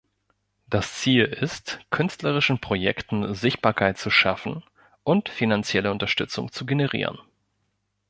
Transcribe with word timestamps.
Das 0.67 0.95
Ziel 0.95 1.25
ist, 1.25 1.79
künstlerischen 1.91 2.57
Projekten 2.59 3.35
Sichtbarkeit 3.35 3.99
zu 3.99 4.09
schaffen 4.09 4.63
und 5.03 5.29
finanzielle 5.29 5.91
Unterstützung 5.91 6.51
zu 6.51 6.65
generieren. 6.65 7.19